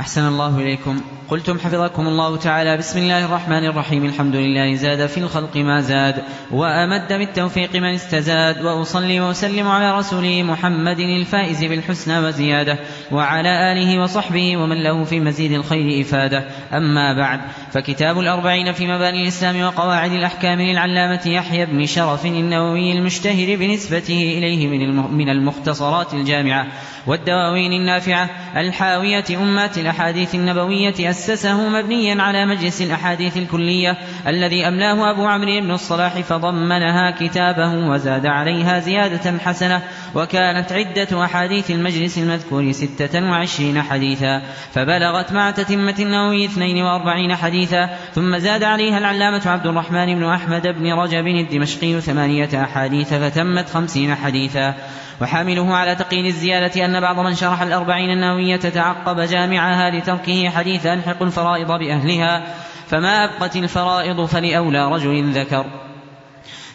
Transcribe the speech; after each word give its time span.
أحسن 0.00 0.28
الله 0.28 0.58
إليكم. 0.58 1.00
قلتم 1.28 1.58
حفظكم 1.58 2.08
الله 2.08 2.36
تعالى. 2.36 2.76
بسم 2.76 2.98
الله 2.98 3.24
الرحمن 3.24 3.64
الرحيم. 3.64 4.04
الحمد 4.04 4.34
لله. 4.34 4.74
زاد 4.74 5.06
في 5.06 5.18
الخلق 5.18 5.56
ما 5.56 5.80
زاد. 5.80 6.22
وأمد 6.50 7.08
بالتوفيق 7.08 7.76
من 7.76 7.94
استزاد. 7.94 8.64
وأصلي 8.64 9.20
وأسلم 9.20 9.68
على 9.68 9.98
رسوله 9.98 10.42
محمد 10.42 10.98
الفائز 10.98 11.64
بالحسنى 11.64 12.18
وزيادة. 12.18 12.78
وعلى 13.12 13.72
آله 13.72 14.02
وصحبه 14.02 14.56
ومن 14.56 14.82
له 14.82 15.04
في 15.04 15.20
مزيد 15.20 15.52
الخير 15.52 16.00
إفادة. 16.00 16.48
أما 16.72 17.14
بعد 17.18 17.40
فكتاب 17.72 18.20
الأربعين 18.20 18.72
في 18.72 18.86
مباني 18.86 19.22
الإسلام 19.22 19.62
وقواعد 19.62 20.12
الأحكام 20.12 20.60
للعلامة 20.60 21.22
يحيى 21.26 21.66
بن 21.66 21.86
شرف 21.86 22.26
النووي 22.26 22.92
المشتهر 22.92 23.56
بنسبته 23.56 24.34
إليه 24.38 24.66
من 25.10 25.28
المختصرات 25.28 26.14
الجامعة. 26.14 26.66
والدواوين 27.06 27.72
النافعة. 27.72 28.30
الحاوية 28.56 29.24
أمات 29.30 29.78
الأحاديث 29.88 30.34
النبوية 30.34 31.10
أسسه 31.10 31.68
مبنيا 31.68 32.22
على 32.22 32.46
مجلس 32.46 32.82
الأحاديث 32.82 33.36
الكلية 33.36 33.96
الذي 34.26 34.68
أملاه 34.68 35.10
أبو 35.10 35.26
عمرو 35.26 35.60
بن 35.60 35.70
الصلاح 35.70 36.20
فضمنها 36.20 37.10
كتابه 37.10 37.88
وزاد 37.88 38.26
عليها 38.26 38.78
زيادة 38.78 39.38
حسنة 39.38 39.82
وكانت 40.14 40.72
عدة 40.72 41.24
أحاديث 41.24 41.70
المجلس 41.70 42.18
المذكور 42.18 42.72
ستة 42.72 43.30
وعشرين 43.30 43.82
حديثا 43.82 44.42
فبلغت 44.72 45.32
مع 45.32 45.50
تتمة 45.50 45.94
النووي 45.98 46.44
اثنين 46.44 46.82
وأربعين 46.82 47.36
حديثا 47.36 47.90
ثم 48.14 48.38
زاد 48.38 48.62
عليها 48.62 48.98
العلامة 48.98 49.42
عبد 49.46 49.66
الرحمن 49.66 50.14
بن 50.14 50.24
أحمد 50.24 50.66
بن 50.66 50.92
رجب 50.92 51.26
الدمشقي 51.26 52.00
ثمانية 52.00 52.64
أحاديث 52.64 53.14
فتمت 53.14 53.68
خمسين 53.68 54.14
حديثا. 54.14 54.74
وحامله 55.20 55.74
على 55.74 55.94
تقييد 55.94 56.26
الزيادة 56.26 56.84
أن 56.84 57.00
بعض 57.00 57.20
من 57.20 57.34
شرح 57.34 57.62
الأربعين 57.62 58.10
النووية 58.10 58.56
تعقب 58.56 59.20
جامعها 59.20 59.90
لتركه 59.90 60.50
حديث 60.50 60.86
ألحق 60.86 61.22
الفرائض 61.22 61.68
بأهلها 61.68 62.54
فما 62.86 63.24
أبقت 63.24 63.56
الفرائض 63.56 64.24
فلأولى 64.24 64.92
رجل 64.92 65.32
ذكر. 65.32 65.87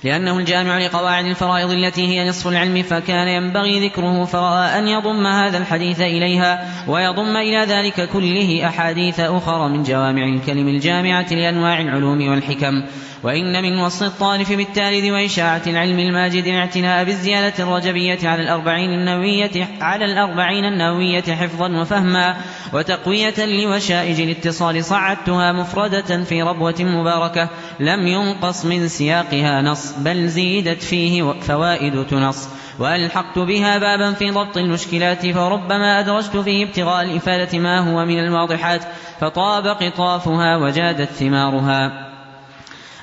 لأنه 0.04 0.38
الجامع 0.38 0.78
لقواعد 0.78 1.26
الفرائض 1.26 1.72
التي 1.72 2.08
هي 2.08 2.30
نصف 2.30 2.48
العلم 2.48 2.84
فكان 2.84 3.28
ينبغي 3.28 3.88
ذكره 3.88 4.26
فرأى 4.26 4.80
أن 4.80 4.88
يضم 4.88 5.28
هذا 5.28 5.58
الحديث 5.58 6.02
إليها 6.02 6.70
ويضم 6.88 7.38
إلى 7.38 7.58
ذلك 7.58 8.10
كله 8.10 8.68
أحاديث 8.68 9.20
أخرى 9.20 9.70
من 9.70 9.84
جوامع 9.84 10.24
الكلم 10.24 10.68
الجامعة 10.68 11.34
لأنواع 11.34 11.82
العلوم 11.82 12.28
والحكم. 12.28 12.84
وإن 13.24 13.64
من 13.64 13.80
وصف 13.80 14.04
الطالف 14.04 14.52
بالتالذ 14.52 15.12
وإشاعة 15.12 15.62
العلم 15.68 16.00
الماجد 16.00 16.46
الاعتناء 16.46 17.04
بالزيادة 17.04 17.64
الرجبية 17.64 18.20
على 18.24 18.42
الأربعين 18.42 18.90
النووية 18.90 19.70
على 19.82 20.06
الأربعين 20.06 20.66
النووية 20.66 21.22
حفظا 21.22 21.82
وفهما 21.82 22.38
وتقوية 22.74 23.46
لوشائج 23.46 24.22
الاتصال 24.22 24.86
صعدتها 24.86 25.52
مفردة 25.52 26.24
في 26.24 26.42
ربوة 26.42 26.76
مباركة 26.80 27.50
لم 27.80 28.08
ينقص 28.08 28.66
من 28.66 28.88
سياقها 28.88 29.62
نص. 29.62 29.93
بل 29.98 30.28
زيدت 30.28 30.82
فيه 30.84 31.32
فوائد 31.32 32.06
تنص. 32.06 32.50
وألحقت 32.80 33.40
بها 33.40 33.78
بابا 33.78 34.14
في 34.14 34.32
ضبط 34.32 34.58
المشكلات 34.58 35.28
فربما 35.28 36.00
أدرجت 36.00 36.38
فيه 36.38 36.66
ابتغاء 36.66 37.04
الإفادة 37.04 37.60
ما 37.60 37.80
هو 37.80 38.06
من 38.06 38.20
الواضحات 38.20 38.82
فطاب 39.20 39.68
قطافها 39.68 40.58
وجادت 40.58 41.10
ثمارها. 41.10 42.14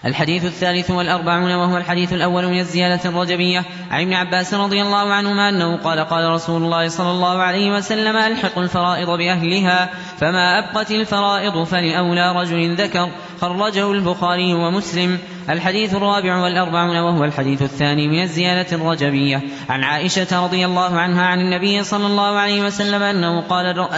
الحديث 0.05 0.45
الثالث 0.45 0.91
والأربعون 0.91 1.55
وهو 1.55 1.77
الحديث 1.77 2.13
الأول 2.13 2.47
من 2.47 2.59
الزيادة 2.59 3.11
الرجبية. 3.11 3.65
عن 3.91 4.03
ابن 4.03 4.13
عباس 4.13 4.55
رضي 4.55 4.83
الله 4.83 5.13
عنهما 5.13 5.49
أنه 5.49 5.77
قال 5.77 6.01
قال 6.01 6.31
رسول 6.31 6.63
الله 6.63 6.89
صلى 6.89 7.11
الله 7.11 7.43
عليه 7.43 7.77
وسلم 7.77 8.17
ألحق 8.17 8.59
الفرائض 8.59 9.11
بأهلها 9.11 9.91
فما 10.19 10.59
أبقت 10.59 10.91
الفرائض 10.91 11.65
فلأولى 11.65 12.33
رجل 12.33 12.75
ذكر. 12.75 13.09
خرجه 13.41 13.93
البخاري 13.93 14.55
ومسلم. 14.55 15.19
الحديث 15.51 15.95
الرابع 15.95 16.37
والأربعون 16.37 16.97
وهو 16.97 17.25
الحديث 17.25 17.63
الثاني 17.63 18.09
من 18.09 18.23
الزيادة 18.23 18.77
الرجبية. 18.77 19.43
عن 19.69 19.85
عائشة 19.85 20.45
رضي 20.45 20.65
الله 20.65 20.99
عنها 20.99 21.27
عن 21.27 21.39
النبي 21.41 21.85
صلى 21.85 22.07
الله 22.07 22.39
عليه 22.39 22.63
وسلم 22.63 23.03
أنه 23.03 23.41
قال 23.41 23.91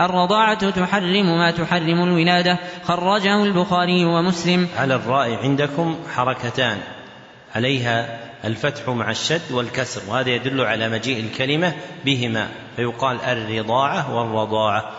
الرضاعة 0.00 0.70
تحرم 0.70 1.38
ما 1.38 1.50
تحرم 1.50 2.02
الولادة. 2.02 2.58
خرجه 2.84 3.44
البخاري 3.44 4.04
ومسلم. 4.04 4.68
على 4.78 4.94
الراء 4.94 5.34
عندكم 5.34 5.96
حركتان. 6.14 6.78
عليها 7.54 8.18
الفتح 8.44 8.88
مع 8.88 9.10
الشد 9.10 9.52
والكسر. 9.52 10.00
وهذا 10.08 10.30
يدل 10.30 10.60
على 10.60 10.88
مجيء 10.88 11.20
الكلمة 11.20 11.72
بهما. 12.04 12.48
فيقال 12.76 13.20
الرضاعة 13.20 14.14
والرضاعة. 14.14 14.90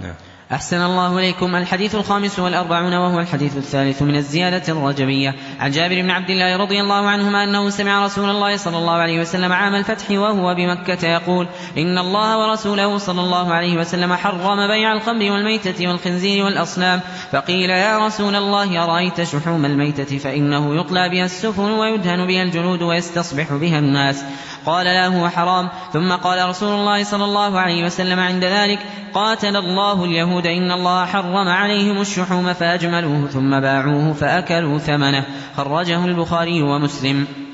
نعم. 0.00 0.14
أحسن 0.52 0.82
الله 0.82 1.18
إليكم 1.18 1.56
الحديث 1.56 1.94
الخامس 1.94 2.38
والأربعون 2.38 2.94
وهو 2.94 3.20
الحديث 3.20 3.56
الثالث 3.56 4.02
من 4.02 4.16
الزيادة 4.16 4.72
الرجبية 4.72 5.34
عن 5.60 5.70
جابر 5.70 6.02
بن 6.02 6.10
عبد 6.10 6.30
الله 6.30 6.56
رضي 6.56 6.80
الله 6.80 7.08
عنهما 7.08 7.44
أنه 7.44 7.70
سمع 7.70 8.04
رسول 8.04 8.30
الله 8.30 8.56
صلى 8.56 8.78
الله 8.78 8.92
عليه 8.92 9.20
وسلم 9.20 9.52
عام 9.52 9.74
الفتح 9.74 10.10
وهو 10.10 10.54
بمكة 10.54 11.08
يقول 11.08 11.46
إن 11.78 11.98
الله 11.98 12.38
ورسوله 12.38 12.98
صلى 12.98 13.20
الله 13.20 13.54
عليه 13.54 13.78
وسلم 13.78 14.14
حرم 14.14 14.66
بيع 14.66 14.92
الخمر 14.92 15.30
والميتة 15.30 15.88
والخنزير 15.88 16.44
والأصنام. 16.44 17.00
فقيل 17.32 17.70
يا 17.70 18.06
رسول 18.06 18.36
الله 18.36 18.84
أرأيت 18.84 19.22
شحوم 19.22 19.64
الميتة؟ 19.64 20.18
فإنه 20.18 20.80
يطلى 20.80 21.08
بها 21.08 21.24
السفن 21.24 21.70
ويدهن 21.70 22.26
بها 22.26 22.42
الجلود 22.42 22.82
ويستصبح 22.82 23.52
بها 23.52 23.78
الناس. 23.78 24.24
قال 24.66 24.86
لا 24.86 25.06
هو 25.06 25.28
حرام. 25.28 25.68
ثم 25.92 26.12
قال 26.12 26.48
رسول 26.48 26.68
الله 26.68 27.04
صلى 27.04 27.24
الله 27.24 27.60
عليه 27.60 27.84
وسلم 27.84 28.20
عند 28.20 28.44
ذلك 28.44 28.78
قاتل 29.14 29.56
الله 29.56 30.04
اليهود 30.04 30.46
إن 30.46 30.70
الله 30.70 31.06
حرم 31.06 31.48
عليهم 31.48 32.00
الشحوم 32.00 32.52
فأجملوه 32.52 33.26
ثم 33.26 33.60
باعوه 33.60 34.12
فأكلوا 34.12 34.78
ثمنه. 34.78 35.24
خرجه 35.56 36.04
البخاري 36.04 36.62
ومسلم. 36.62 37.45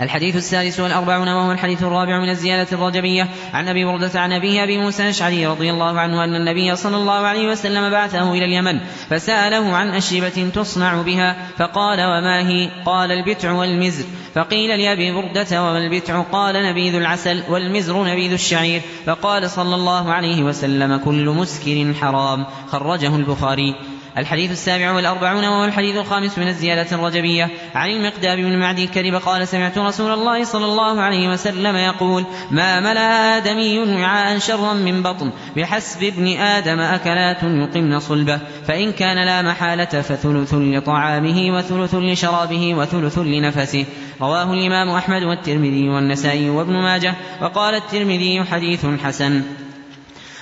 الحديث 0.00 0.36
السادس 0.36 0.80
والأربعون 0.80 1.28
وهو 1.28 1.52
الحديث 1.52 1.82
الرابع 1.82 2.20
من 2.20 2.28
الزيادة 2.30 2.66
الرجبية. 2.72 3.28
عن 3.54 3.68
أبي 3.68 3.84
بردة 3.84 4.20
عن 4.20 4.32
أبيه 4.32 4.64
أبي 4.64 4.78
موسى 4.78 5.02
الأشعري 5.02 5.46
رضي 5.46 5.70
الله 5.70 6.00
عنه 6.00 6.24
أن 6.24 6.34
النبي 6.34 6.76
صلى 6.76 6.96
الله 6.96 7.26
عليه 7.26 7.48
وسلم 7.48 7.90
بعثه 7.90 8.32
إلى 8.32 8.44
اليمن 8.44 8.80
فسأله 9.10 9.76
عن 9.76 9.88
أشربة 9.88 10.50
تصنع 10.54 11.02
بها 11.02 11.36
فقال 11.58 11.98
وما 11.98 12.48
هي؟ 12.48 12.70
قال 12.86 13.12
البتع 13.12 13.52
والمزر. 13.52 14.04
فقيل 14.34 14.80
لأبي 14.80 15.12
بردة 15.12 15.62
وما 15.62 15.78
البتع 15.78 16.20
قال 16.20 16.54
نبيذ 16.54 16.94
العسل 16.94 17.42
والمزر 17.48 18.04
نبيذ 18.04 18.32
الشعير. 18.32 18.82
فقال 19.06 19.50
صلى 19.50 19.74
الله 19.74 20.12
عليه 20.12 20.42
وسلم 20.42 20.96
كل 20.96 21.24
مسكر 21.24 21.94
حرام. 22.00 22.46
خرجه 22.70 23.16
البخاري. 23.16 23.74
الحديث 24.18 24.50
السابع 24.50 24.92
والأربعون 24.92 25.44
وهو 25.44 25.64
الحديث 25.64 25.96
الخامس 25.96 26.38
من 26.38 26.48
الزيادة 26.48 26.96
الرجبية. 26.96 27.48
عن 27.74 27.90
المقدام 27.90 28.36
بن 28.36 28.58
معدي 28.58 28.86
كرب 28.86 29.14
قال 29.14 29.48
سمعت 29.48 29.78
رسول 29.78 30.12
الله 30.12 30.44
صلى 30.44 30.64
الله 30.64 31.00
عليه 31.00 31.28
وسلم 31.28 31.76
يقول 31.76 32.24
ما 32.50 32.80
ملأ 32.80 33.36
آدمي 33.36 33.78
وعاء 33.78 34.38
شرا 34.38 34.72
من 34.72 35.02
بطن 35.02 35.32
بحسب 35.56 36.02
ابن 36.02 36.26
آدم 36.36 36.80
أكلات 36.80 37.42
يقمن 37.42 38.00
صلبه 38.00 38.40
فإن 38.66 38.92
كان 38.92 39.26
لا 39.26 39.42
محالة 39.42 39.84
فثلث 39.84 40.54
لطعامه 40.54 41.56
وثلث 41.56 41.94
لشرابه 41.94 42.74
وثلث 42.74 43.18
لنفسه. 43.18 43.84
رواه 44.20 44.52
الإمام 44.52 44.90
أحمد 44.90 45.22
والترمذي 45.22 45.88
والنسائي 45.88 46.50
وابن 46.50 46.72
ماجه 46.72 47.14
وقال 47.42 47.74
الترمذي 47.74 48.44
حديث 48.44 48.86
حسن. 49.04 49.42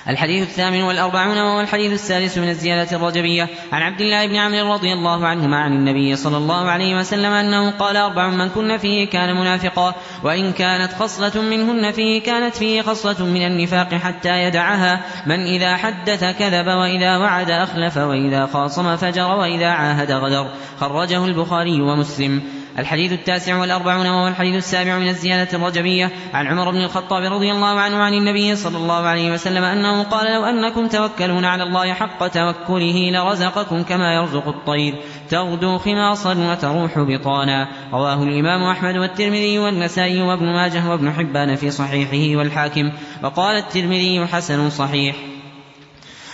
الحديث 0.07 0.43
الثامن 0.43 0.81
والأربعون 0.81 1.37
وهو 1.37 1.61
الحديث 1.61 1.93
السادس 1.93 2.37
من 2.37 2.49
الزيادة 2.49 2.97
الرجبية. 2.97 3.47
عن 3.71 3.81
عبد 3.81 4.01
الله 4.01 4.27
بن 4.27 4.35
عمرو 4.35 4.73
رضي 4.73 4.93
الله 4.93 5.27
عنهما 5.27 5.57
عن 5.57 5.73
النبي 5.73 6.15
صلى 6.15 6.37
الله 6.37 6.69
عليه 6.69 6.95
وسلم 6.95 7.31
أنه 7.31 7.71
قال 7.71 7.97
أربع 7.97 8.29
من 8.29 8.49
كن 8.49 8.77
فيه 8.77 9.09
كان 9.09 9.35
منافقا 9.35 9.95
وإن 10.23 10.51
كانت 10.51 10.93
خصلة 10.93 11.41
منهن 11.41 11.91
فيه 11.91 12.21
كانت 12.21 12.55
فيه 12.55 12.81
خصلة 12.81 13.25
من 13.25 13.45
النفاق 13.45 13.93
حتى 13.93 14.43
يدعها. 14.43 15.01
من 15.25 15.39
إذا 15.39 15.77
حدث 15.77 16.23
كذب 16.39 16.67
وإذا 16.67 17.17
وعد 17.17 17.51
أخلف 17.51 17.97
وإذا 17.97 18.45
خاصم 18.45 18.95
فجر 18.95 19.27
وإذا 19.27 19.67
عاهد 19.67 20.11
غدر. 20.11 20.49
خرجه 20.79 21.25
البخاري 21.25 21.81
ومسلم. 21.81 22.58
الحديث 22.77 23.11
التاسع 23.11 23.57
والأربعون 23.57 24.07
وهو 24.07 24.27
الحديث 24.27 24.55
السابع 24.55 24.97
من 24.97 25.07
الزيادة 25.07 25.57
الرجبية 25.57 26.11
عن 26.33 26.47
عمر 26.47 26.71
بن 26.71 26.83
الخطاب 26.83 27.33
رضي 27.33 27.51
الله 27.51 27.79
عنه 27.79 27.97
عن 27.97 28.13
النبي 28.13 28.55
صلى 28.55 28.77
الله 28.77 29.07
عليه 29.07 29.31
وسلم 29.31 29.63
أنه 29.63 30.03
قال 30.03 30.33
لو 30.33 30.45
أنكم 30.45 30.87
توكلون 30.87 31.45
على 31.45 31.63
الله 31.63 31.93
حق 31.93 32.27
توكله 32.27 33.11
لرزقكم 33.11 33.83
كما 33.83 34.13
يرزق 34.13 34.47
الطير 34.47 34.95
تغدو 35.29 35.77
خماصا 35.77 36.51
وتروح 36.51 36.99
بطانا. 36.99 37.67
رواه 37.93 38.23
الإمام 38.23 38.63
أحمد 38.63 38.97
والترمذي 38.97 39.59
والنسائي 39.59 40.21
وابن 40.21 40.45
ماجه 40.45 40.89
وابن 40.89 41.11
حبان 41.11 41.55
في 41.55 41.71
صحيحه 41.71 42.37
والحاكم. 42.37 42.91
وقال 43.23 43.57
الترمذي 43.57 44.27
حسن 44.27 44.69
صحيح. 44.69 45.15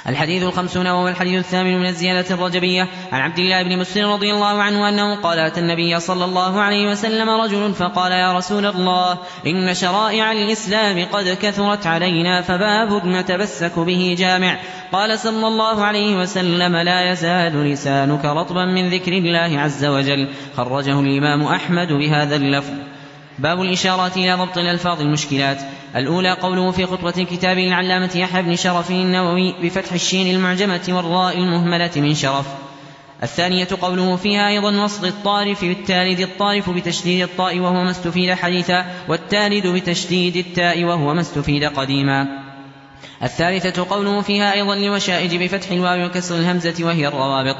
الحديث 0.09 0.43
الخمسون 0.43 0.87
وهو 0.87 1.07
الحديث 1.07 1.39
الثامن 1.39 1.79
من 1.79 1.85
الزيادة 1.85 2.35
الرجبية. 2.35 2.87
عن 3.11 3.21
عبد 3.21 3.39
الله 3.39 3.63
بن 3.63 3.79
مسلم 3.79 4.11
رضي 4.11 4.33
الله 4.33 4.61
عنه 4.61 4.89
أنه 4.89 5.15
قال 5.15 5.39
أتى 5.39 5.59
النبي 5.59 5.99
صلى 5.99 6.25
الله 6.25 6.61
عليه 6.61 6.91
وسلم 6.91 7.29
رجل 7.29 7.73
فقال 7.73 8.11
يا 8.11 8.33
رسول 8.33 8.65
الله 8.65 9.17
إن 9.47 9.73
شرائع 9.73 10.31
الإسلام 10.31 11.05
قد 11.05 11.37
كثرت 11.41 11.87
علينا 11.87 12.41
فباب 12.41 13.05
نتبسك 13.05 13.79
به 13.79 14.15
جامع. 14.17 14.57
قال 14.91 15.19
صلى 15.19 15.47
الله 15.47 15.85
عليه 15.85 16.15
وسلم 16.15 16.75
لا 16.75 17.11
يزال 17.11 17.71
لسانك 17.71 18.25
رطبا 18.25 18.65
من 18.65 18.89
ذكر 18.89 19.13
الله 19.13 19.59
عز 19.59 19.85
وجل. 19.85 20.27
خرجه 20.57 20.99
الإمام 20.99 21.43
أحمد 21.43 21.93
بهذا 21.93 22.35
اللفظ. 22.35 22.94
باب 23.39 23.61
الإشارات 23.61 24.17
إلى 24.17 24.33
ضبط 24.33 24.57
الألفاظ 24.57 25.01
المشكلات. 25.01 25.57
الأولى 25.95 26.31
قوله 26.31 26.71
في 26.71 26.85
خطبة 26.85 27.13
الكتاب 27.17 27.57
للعلامة 27.57 28.11
يحيى 28.15 28.41
بن 28.41 28.55
شرف 28.55 28.91
النووي 28.91 29.55
بفتح 29.63 29.93
الشين 29.93 30.35
المعجمة 30.35 30.81
والراء 30.89 31.37
المهملة 31.37 31.91
من 31.95 32.15
شرف. 32.15 32.45
الثانية 33.23 33.67
قوله 33.81 34.15
فيها 34.15 34.47
أيضا 34.47 34.83
وصل 34.83 35.07
الطارف 35.07 35.65
بالتالد 35.65 36.19
الطارف 36.19 36.69
بتشديد 36.69 37.21
الطاء 37.21 37.59
وهو 37.59 37.83
ما 37.83 37.91
استفيد 37.91 38.33
حديثا 38.33 38.85
والتالد 39.07 39.67
بتشديد 39.67 40.35
التاء 40.35 40.83
وهو 40.83 41.13
ما 41.13 41.21
استفيد 41.21 41.63
قديما. 41.63 42.27
الثالثة 43.23 43.85
قوله 43.89 44.21
فيها 44.21 44.53
أيضا 44.53 44.75
لوشائج 44.75 45.35
بفتح 45.35 45.71
الواو 45.71 46.05
وكسر 46.05 46.35
الهمزة 46.35 46.85
وهي 46.85 47.07
الروابط. 47.07 47.55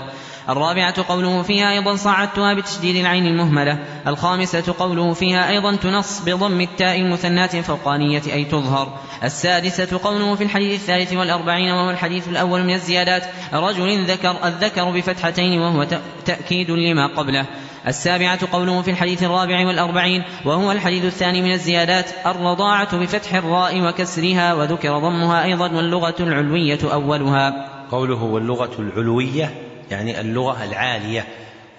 الرابعة 0.49 1.03
قوله 1.09 1.41
فيها 1.41 1.71
أيضا 1.71 1.95
صعدتها 1.95 2.53
بتشديد 2.53 2.95
العين 2.95 3.25
المهملة. 3.25 3.79
الخامسة 4.07 4.75
قوله 4.79 5.13
فيها 5.13 5.49
أيضا 5.49 5.75
تنص 5.75 6.21
بضم 6.25 6.61
التاء 6.61 6.99
المثناة 6.99 7.49
الفوقانية 7.53 8.21
أي 8.33 8.45
تظهر. 8.45 8.99
السادسة 9.23 9.99
قوله 10.03 10.35
في 10.35 10.43
الحديث 10.43 10.81
الثالث 10.81 11.13
والأربعين 11.13 11.71
وهو 11.71 11.89
الحديث 11.89 12.27
الأول 12.27 12.63
من 12.63 12.73
الزيادات 12.73 13.23
رجل 13.53 14.05
ذكر 14.05 14.35
الذكر 14.45 14.91
بفتحتين 14.91 15.59
وهو 15.59 15.87
تأكيد 16.25 16.71
لما 16.71 17.07
قبله. 17.07 17.45
السابعة 17.87 18.51
قوله 18.51 18.81
في 18.81 18.91
الحديث 18.91 19.23
الرابع 19.23 19.67
والأربعين 19.67 20.23
وهو 20.45 20.71
الحديث 20.71 21.05
الثاني 21.05 21.41
من 21.41 21.51
الزيادات 21.51 22.09
الرضاعة 22.25 22.97
بفتح 22.97 23.33
الراء 23.33 23.81
وكسرها 23.81 24.53
وذكر 24.53 24.99
ضمها 24.99 25.43
أيضا 25.43 25.71
واللغة 25.71 26.15
العلوية 26.19 26.79
أولها. 26.83 27.69
قوله 27.91 28.23
واللغة 28.23 28.71
العلوية 28.79 29.64
يعني 29.91 30.21
اللغة 30.21 30.63
العالية. 30.63 31.25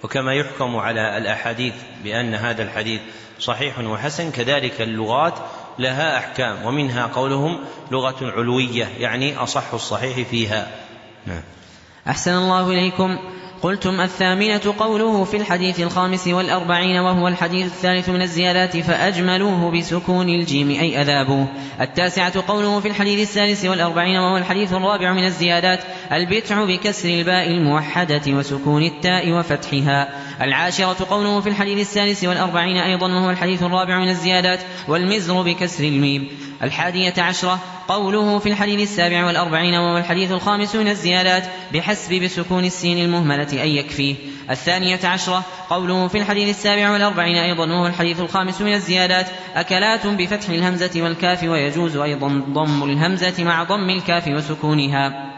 وكما 0.03 0.33
يحكم 0.33 0.75
على 0.75 1.17
الأحاديث 1.17 1.73
بأن 2.03 2.35
هذا 2.35 2.63
الحديث 2.63 3.01
صحيح 3.39 3.79
وحسن 3.79 4.31
كذلك 4.31 4.81
اللغات 4.81 5.33
لها 5.79 6.17
أحكام 6.17 6.65
ومنها 6.65 7.05
قولهم 7.05 7.59
لغة 7.91 8.15
علوية 8.21 8.87
يعني 8.99 9.37
أصح 9.37 9.73
الصحيح 9.73 10.27
فيها. 10.27 10.67
نعم. 11.25 11.41
أحسن 12.07 12.33
الله 12.33 12.69
إليكم. 12.69 13.17
قلتم 13.61 14.01
الثامنة 14.01 14.73
قوله 14.79 15.23
في 15.23 15.37
الحديث 15.37 15.79
الخامس 15.79 16.27
والأربعين 16.27 16.97
وهو 16.97 17.27
الحديث 17.27 17.65
الثالث 17.65 18.09
من 18.09 18.21
الزيادات 18.21 18.77
فأجملوه 18.77 19.71
بسكون 19.71 20.29
الجيم 20.29 20.69
أي 20.69 21.01
أذابوه 21.01 21.47
التاسعة 21.81 22.43
قوله 22.47 22.79
في 22.79 22.87
الحديث 22.87 23.29
السادس 23.29 23.65
والأربعين 23.65 24.17
وهو 24.17 24.37
الحديث 24.37 24.73
الرابع 24.73 25.13
من 25.13 25.25
الزيادات 25.25 25.79
البتع 26.11 26.65
بكسر 26.65 27.09
الباء 27.09 27.47
الموحدة 27.47 28.21
وسكون 28.27 28.83
التاء 28.83 29.31
وفتحها. 29.31 30.09
العاشرة 30.41 31.07
قوله 31.09 31.41
في 31.41 31.49
الحديث 31.49 31.79
السادس 31.79 32.23
والأربعين 32.23 32.77
أيضا 32.77 33.07
وهو 33.07 33.29
الحديث 33.29 33.63
الرابع 33.63 33.99
من 33.99 34.09
الزيادات 34.09 34.59
والمزر 34.87 35.41
بكسر 35.41 35.83
الميم. 35.83 36.27
الحادية 36.63 37.13
عشرة 37.17 37.59
قوله 37.87 38.39
في 38.39 38.49
الحديث 38.49 38.81
السابع 38.81 39.25
والأربعين 39.25 39.73
وهو 39.73 39.97
الحديث 39.97 40.31
الخامس 40.31 40.75
من 40.75 40.87
الزيادات 40.87 41.43
بحسب 41.73 42.13
بسكون 42.13 42.65
السين 42.65 43.05
المهملة 43.05 43.63
أن 43.63 43.67
يكفيه. 43.67 44.15
الثانية 44.49 44.99
عشرة 45.03 45.43
قوله 45.69 46.07
في 46.07 46.17
الحديث 46.17 46.49
السابع 46.49 46.91
والأربعين 46.91 47.37
أيضا 47.37 47.65
وهو 47.65 47.87
الحديث 47.87 48.19
الخامس 48.19 48.61
من 48.61 48.73
الزيادات 48.73 49.27
أكلات 49.55 50.07
بفتح 50.07 50.49
الهمزة 50.49 51.01
والكاف 51.01 51.43
ويجوز 51.43 51.97
أيضا 51.97 52.27
ضم 52.49 52.83
الهمزة 52.83 53.43
مع 53.43 53.63
ضم 53.63 53.89
الكاف 53.89 54.27
وسكونها. 54.27 55.33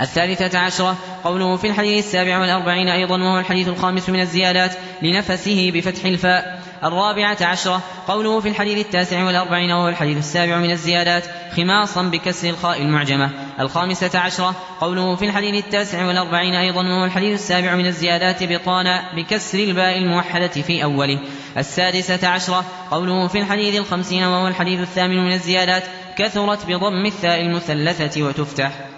الثالثة 0.00 0.58
عشرة 0.58 0.96
قوله 1.24 1.56
في 1.56 1.66
الحديث 1.66 2.06
السابع 2.06 2.38
والأربعين 2.38 2.88
أيضا 2.88 3.22
وهو 3.22 3.38
الحديث 3.38 3.68
الخامس 3.68 4.08
من 4.08 4.20
الزيادات 4.20 4.72
لنفسه 5.02 5.70
بفتح 5.74 6.04
الفاء 6.04 6.65
الرابعة 6.84 7.36
عشرة. 7.40 7.82
قوله 8.08 8.40
في 8.40 8.48
الحديث 8.48 8.86
التاسع 8.86 9.24
والأربعين 9.24 9.70
وهو 9.70 9.88
الحديث 9.88 10.18
السابع 10.18 10.56
من 10.56 10.70
الزيادات 10.70 11.24
خماصا 11.56 12.02
بكسر 12.02 12.48
الخاء 12.48 12.82
المعجمة. 12.82 13.30
الخامسة 13.60 14.18
عشرة. 14.18 14.54
قوله 14.80 15.16
في 15.16 15.24
الحديث 15.24 15.64
التاسع 15.64 16.06
والأربعين 16.06 16.54
أيضا 16.54 16.82
وهو 16.82 17.04
الحديث 17.04 17.34
السابع 17.34 17.74
من 17.74 17.86
الزيادات 17.86 18.42
بطانا 18.42 19.02
بكسر 19.16 19.58
الباء 19.58 19.98
الموحدة 19.98 20.48
في 20.48 20.84
أوله. 20.84 21.18
السادسة 21.58 22.28
عشرة. 22.28 22.64
قوله 22.90 23.28
في 23.28 23.38
الحديث 23.38 23.80
الخمسين 23.80 24.24
وهو 24.24 24.48
الحديث 24.48 24.80
الثامن 24.80 25.24
من 25.24 25.32
الزيادات 25.32 25.82
كثرت 26.16 26.66
بضم 26.66 27.06
الثاء 27.06 27.40
المثلثة 27.40 28.22
وتفتح. 28.22 28.95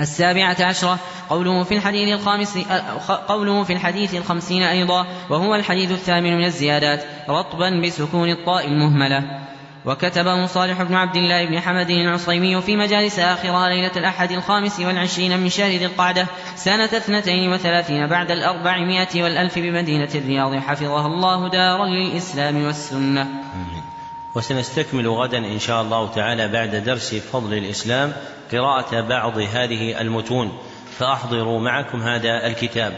السابعة 0.00 0.56
عشرة 0.60 0.98
قوله 1.30 1.62
في 1.64 1.74
الحديث 1.74 2.20
الخامس 2.20 2.58
قوله 3.28 3.64
في 3.64 3.72
الحديث 3.72 4.14
الخمسين 4.14 4.62
أيضا 4.62 5.06
وهو 5.30 5.54
الحديث 5.54 5.90
الثامن 5.90 6.36
من 6.36 6.44
الزيادات 6.44 7.04
رطبا 7.28 7.80
بسكون 7.84 8.30
الطاء 8.30 8.66
المهملة. 8.66 9.48
وكتبه 9.84 10.46
صالح 10.46 10.82
بن 10.82 10.94
عبد 10.94 11.16
الله 11.16 11.44
بن 11.44 11.60
حمد 11.60 11.90
العصيمي 11.90 12.60
في 12.60 12.76
مجالس 12.76 13.18
آخرها 13.18 13.68
ليلة 13.68 13.92
الأحد 13.96 14.32
الخامس 14.32 14.80
والعشرين 14.80 15.40
من 15.40 15.48
شهر 15.48 15.70
ذي 15.70 15.86
القعدة 15.86 16.26
سنة 16.56 16.84
اثنتين 16.84 17.52
وثلاثين 17.52 18.06
بعد 18.06 18.30
الأربعمائة 18.30 19.22
والألف 19.22 19.58
بمدينة 19.58 20.08
الرياض 20.14 20.54
حفظها 20.54 21.06
الله 21.06 21.48
دارا 21.48 21.86
للإسلام 21.86 22.64
والسنة. 22.64 23.26
وسنستكمل 24.38 25.08
غدا 25.08 25.38
إن 25.38 25.58
شاء 25.58 25.82
الله 25.82 26.08
تعالى 26.14 26.48
بعد 26.48 26.76
درس 26.76 27.14
فضل 27.14 27.54
الإسلام 27.54 28.12
قراءة 28.52 29.00
بعض 29.00 29.38
هذه 29.38 30.00
المتون. 30.00 30.58
فأحضروا 30.98 31.60
معكم 31.60 32.02
هذا 32.02 32.46
الكتاب. 32.46 32.92